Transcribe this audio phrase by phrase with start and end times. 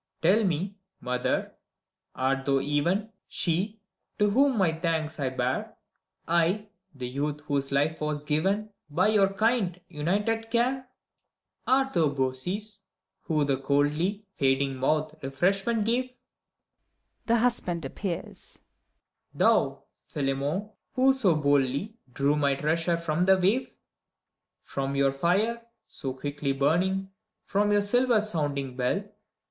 [0.23, 1.51] Tell me, mother,
[2.15, 3.79] art thou even 224 FAUST, She,
[4.17, 5.75] to whom my thanks I bear,—
[6.27, 10.87] I, the youth, whose life was giveii By your kind, united care?
[11.67, 12.81] Art thou Baucis,
[13.25, 16.09] who the coldly Fading mouth refreshment gavef
[17.27, 18.57] (The Husband appears.)
[19.35, 23.69] Thou, Philemon, who so boldly Drew my treasure from the wavef
[24.63, 27.11] From your fire, so quickly burning,
[27.43, 29.03] From your silver sounding bell.